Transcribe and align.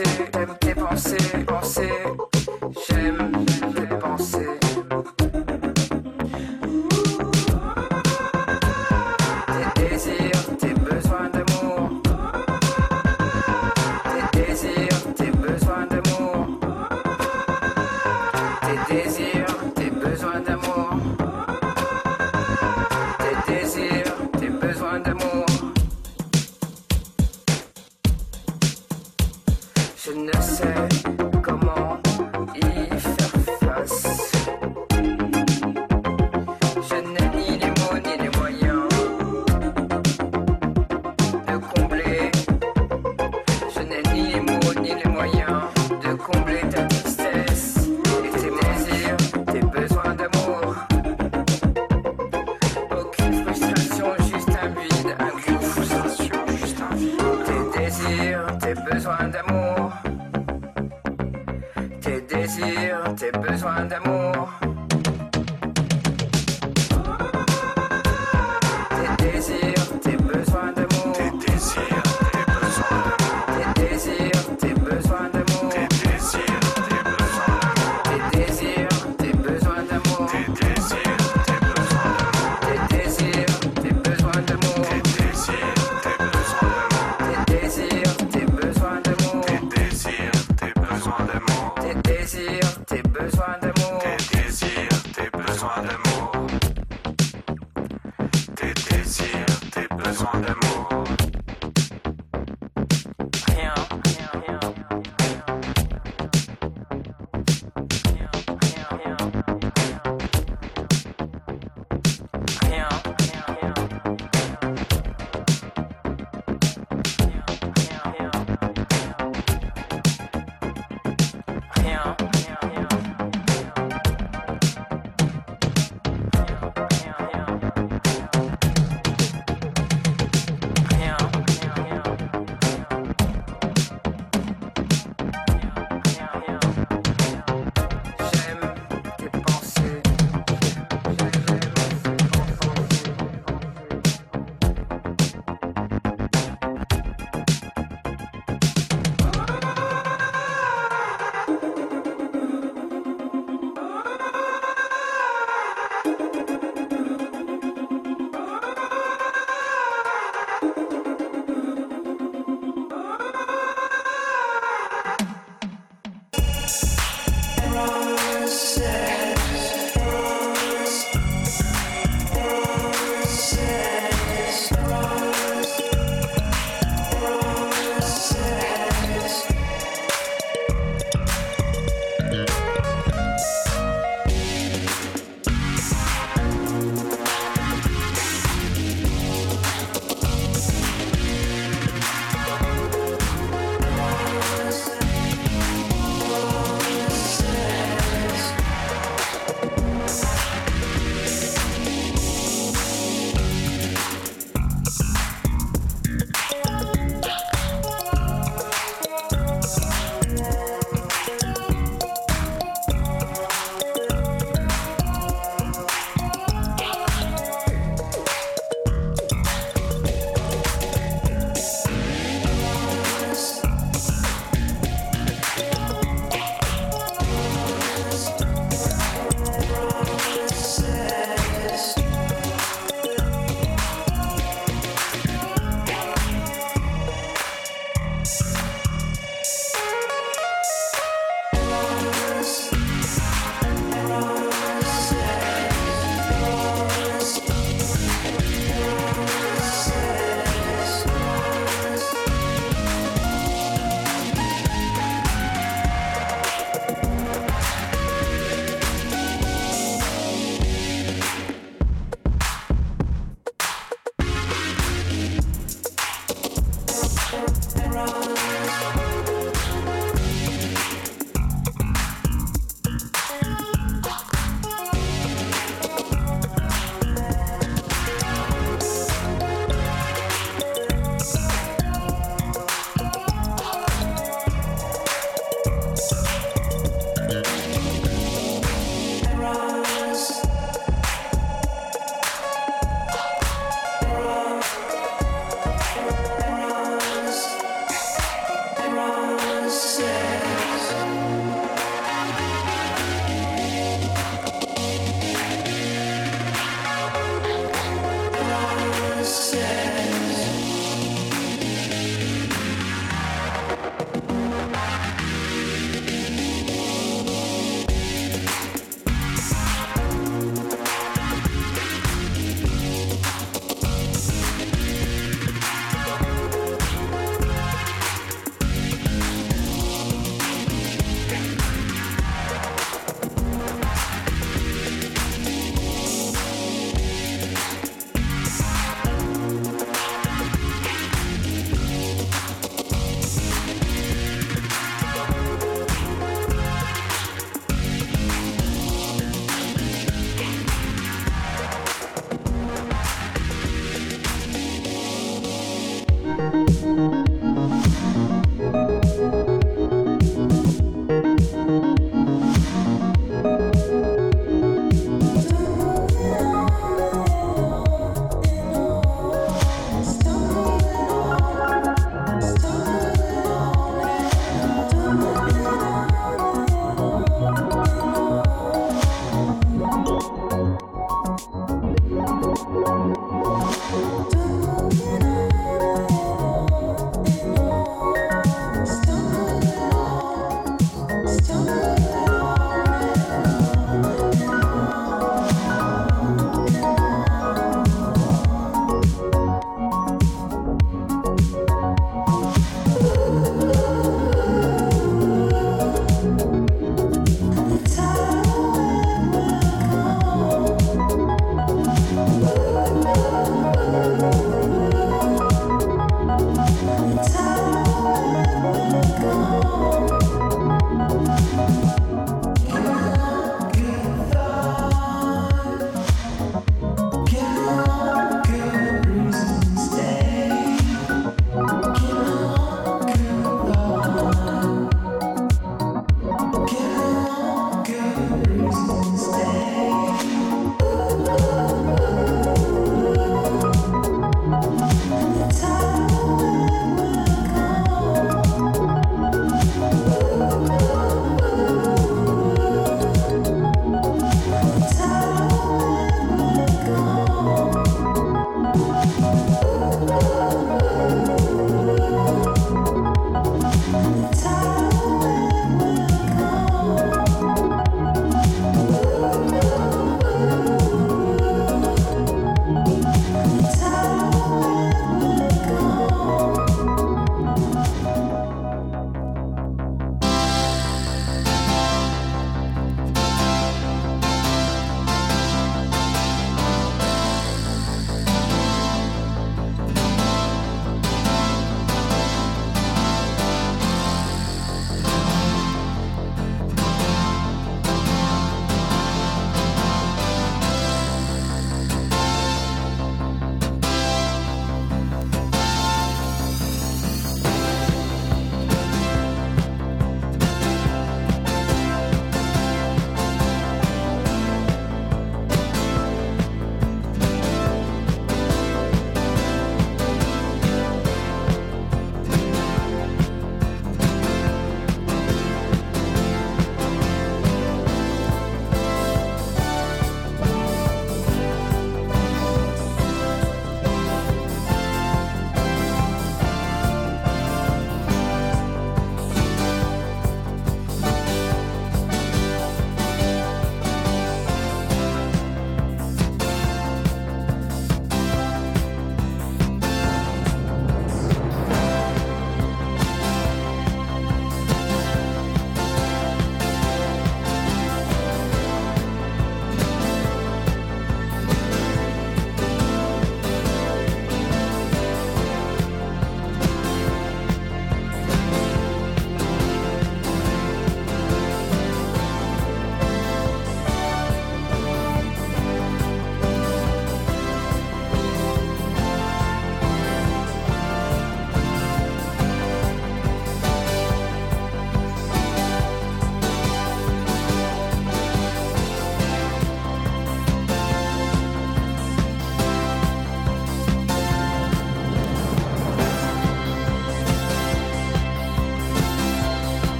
music. 0.00 0.39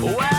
Well, 0.00 0.37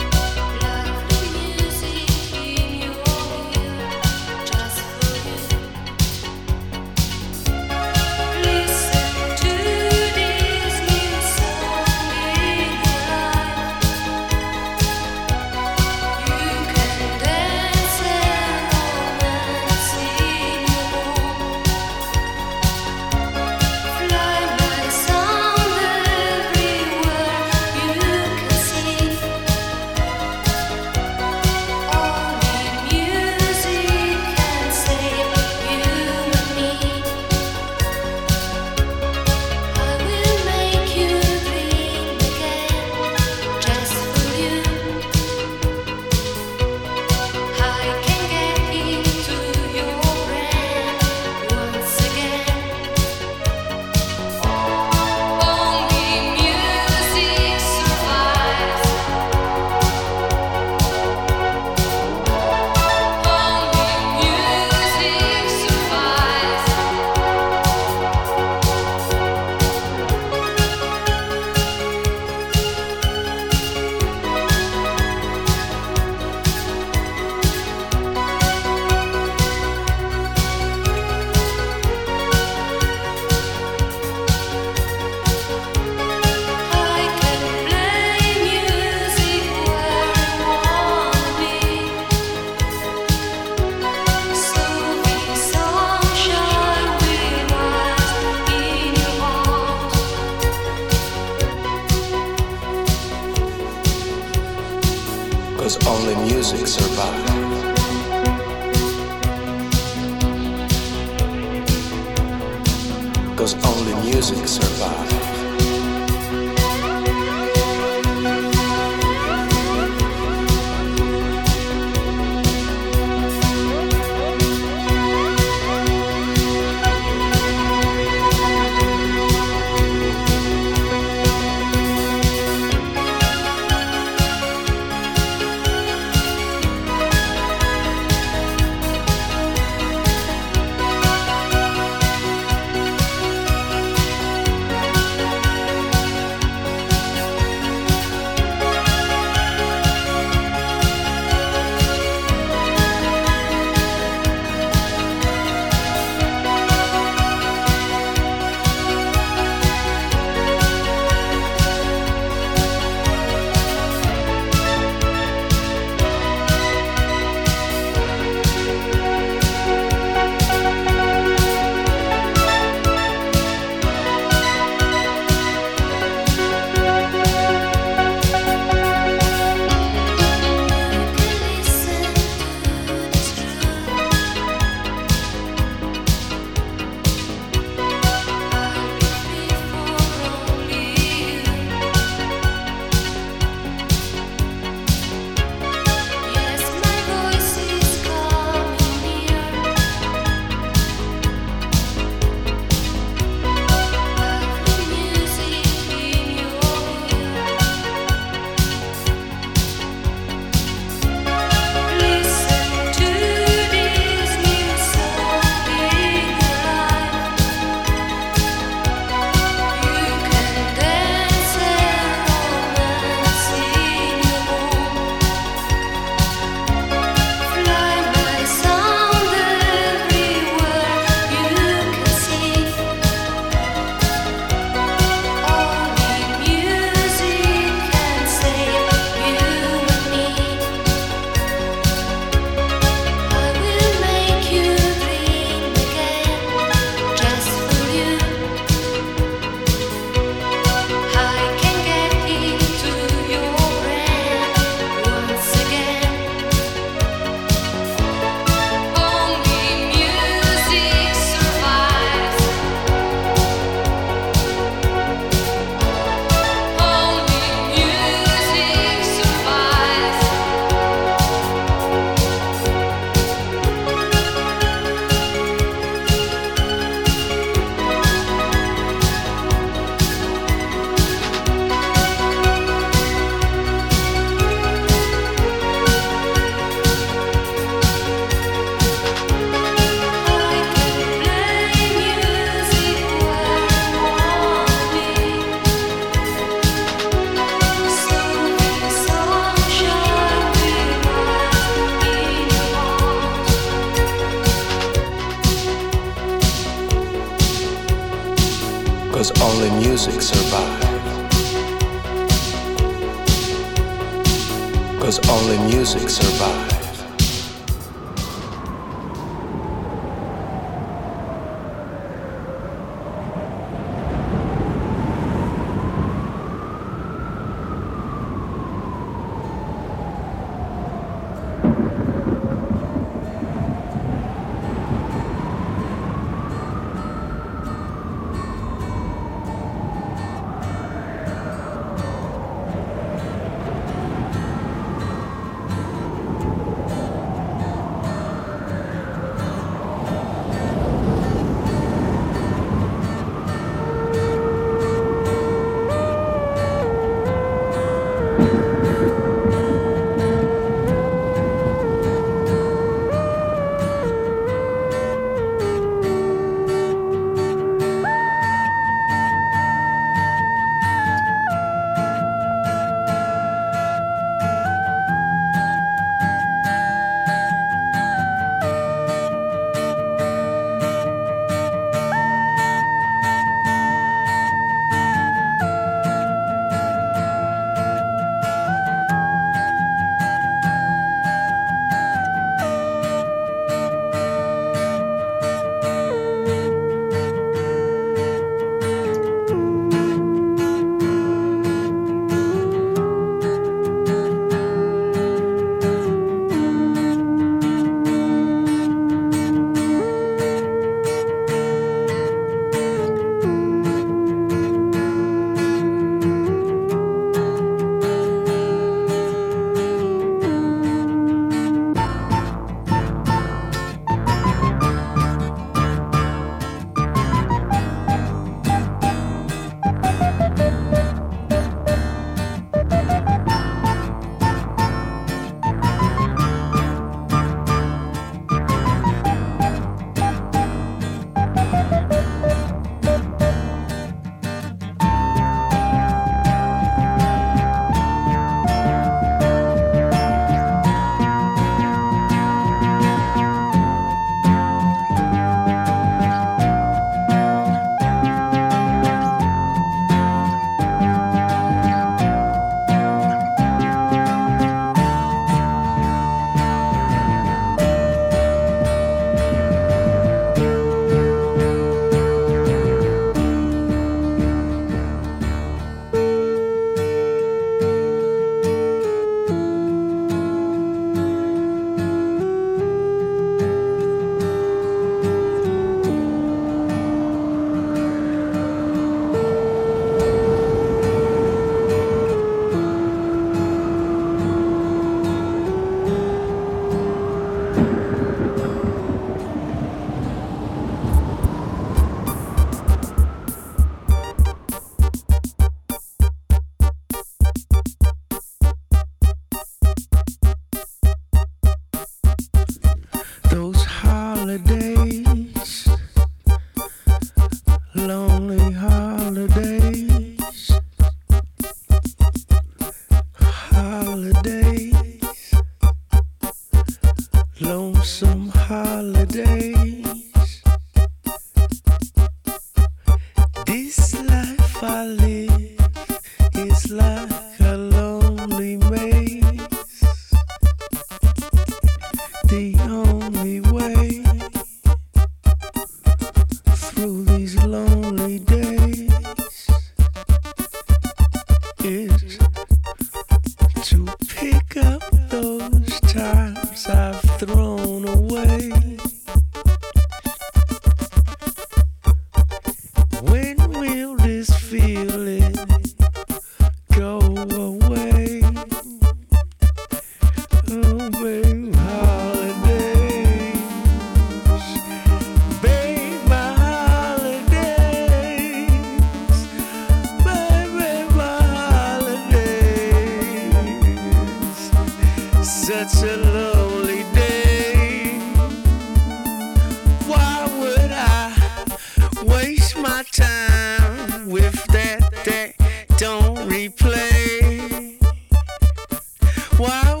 Why 599.61 600.00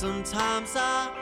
Sometimes 0.00 0.76
I 0.76 1.19